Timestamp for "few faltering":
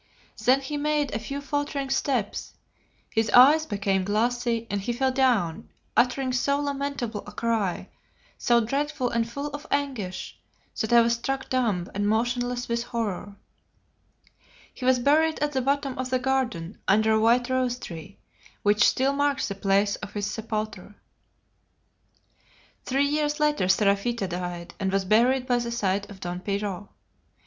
1.19-1.91